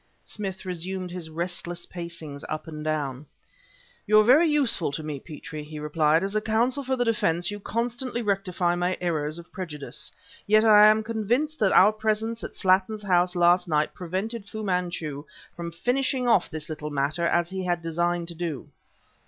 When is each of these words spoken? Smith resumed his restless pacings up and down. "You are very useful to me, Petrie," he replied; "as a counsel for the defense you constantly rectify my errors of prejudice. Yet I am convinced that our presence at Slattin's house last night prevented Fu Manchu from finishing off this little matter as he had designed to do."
Smith 0.25 0.65
resumed 0.65 1.11
his 1.11 1.29
restless 1.29 1.85
pacings 1.85 2.43
up 2.49 2.67
and 2.67 2.83
down. 2.83 3.27
"You 4.07 4.19
are 4.19 4.23
very 4.23 4.49
useful 4.49 4.91
to 4.93 5.03
me, 5.03 5.19
Petrie," 5.19 5.63
he 5.63 5.77
replied; 5.77 6.23
"as 6.23 6.35
a 6.35 6.41
counsel 6.41 6.81
for 6.83 6.95
the 6.95 7.05
defense 7.05 7.51
you 7.51 7.59
constantly 7.59 8.23
rectify 8.23 8.73
my 8.73 8.97
errors 8.99 9.37
of 9.37 9.51
prejudice. 9.51 10.11
Yet 10.47 10.65
I 10.65 10.87
am 10.87 11.03
convinced 11.03 11.59
that 11.59 11.71
our 11.73 11.91
presence 11.93 12.43
at 12.43 12.55
Slattin's 12.55 13.03
house 13.03 13.35
last 13.35 13.67
night 13.67 13.93
prevented 13.93 14.45
Fu 14.49 14.63
Manchu 14.63 15.23
from 15.55 15.71
finishing 15.71 16.27
off 16.27 16.49
this 16.49 16.67
little 16.67 16.89
matter 16.89 17.27
as 17.27 17.51
he 17.51 17.65
had 17.65 17.83
designed 17.83 18.27
to 18.29 18.33
do." 18.33 18.69